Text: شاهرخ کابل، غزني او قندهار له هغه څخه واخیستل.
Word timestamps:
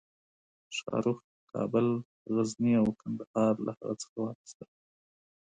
شاهرخ 0.77 1.19
کابل، 1.51 1.87
غزني 2.33 2.73
او 2.81 2.87
قندهار 2.99 3.53
له 3.65 3.71
هغه 3.79 3.95
څخه 4.01 4.15
واخیستل. 4.21 4.69